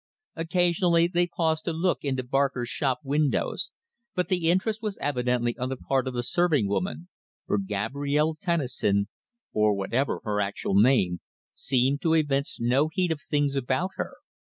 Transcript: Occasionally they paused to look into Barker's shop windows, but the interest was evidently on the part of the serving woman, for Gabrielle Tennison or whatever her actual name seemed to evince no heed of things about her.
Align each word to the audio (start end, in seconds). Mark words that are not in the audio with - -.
Occasionally 0.35 1.05
they 1.05 1.27
paused 1.27 1.65
to 1.65 1.73
look 1.73 2.03
into 2.03 2.23
Barker's 2.23 2.69
shop 2.69 3.01
windows, 3.03 3.71
but 4.15 4.29
the 4.29 4.49
interest 4.49 4.81
was 4.81 4.97
evidently 4.97 5.55
on 5.59 5.69
the 5.69 5.77
part 5.77 6.07
of 6.07 6.15
the 6.15 6.23
serving 6.23 6.67
woman, 6.67 7.07
for 7.45 7.59
Gabrielle 7.59 8.33
Tennison 8.35 9.09
or 9.53 9.75
whatever 9.75 10.19
her 10.23 10.41
actual 10.41 10.73
name 10.73 11.19
seemed 11.53 12.01
to 12.01 12.15
evince 12.15 12.57
no 12.59 12.87
heed 12.91 13.11
of 13.11 13.21
things 13.21 13.55
about 13.55 13.91
her. 13.97 14.15